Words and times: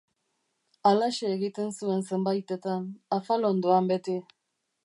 Halaxe 0.91 1.29
egiten 1.33 1.69
zuen 1.77 2.01
zenbaitetan, 2.13 2.91
afal 3.19 3.49
ondoan 3.55 3.93
beti. 3.93 4.21